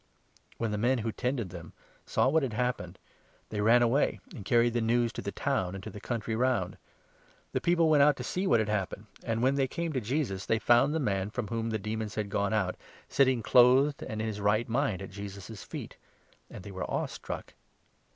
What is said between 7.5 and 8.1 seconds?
The 35 people went